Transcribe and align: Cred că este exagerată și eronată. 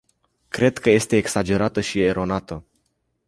Cred 0.49 0.77
că 0.77 0.89
este 0.89 1.15
exagerată 1.15 1.81
și 1.81 2.01
eronată. 2.03 2.63